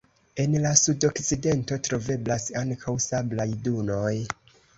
En 0.43 0.53
la 0.61 0.69
sudokcidento 0.83 1.77
troveblas 1.89 2.49
ankaŭ 2.63 2.95
sablaj 3.05 3.47
dunoj. 3.71 4.17